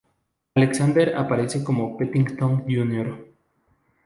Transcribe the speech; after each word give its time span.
Alexander 0.55 1.13
aparece 1.15 1.59
en 1.59 1.63
como 1.63 1.95
Pennington, 1.95 2.63
Jr. 2.67 3.23